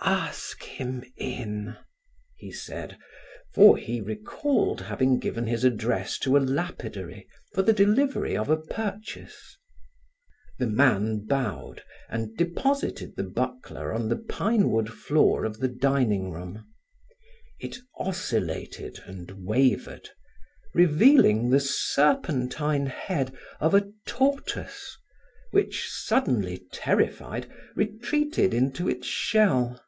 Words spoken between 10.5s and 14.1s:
The man bowed and deposited the buckler on